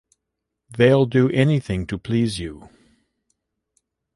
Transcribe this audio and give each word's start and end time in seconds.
They'll 0.71 1.05
do 1.05 1.29
anything 1.29 1.85
to 1.85 1.99
please 1.99 2.39
you. 2.39 2.69